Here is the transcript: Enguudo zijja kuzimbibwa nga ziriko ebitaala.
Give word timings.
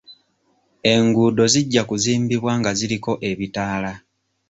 Enguudo 0.93 1.43
zijja 1.53 1.81
kuzimbibwa 1.89 2.51
nga 2.59 2.71
ziriko 2.77 3.11
ebitaala. 3.29 3.93